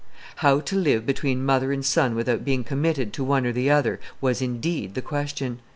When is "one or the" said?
3.23-3.69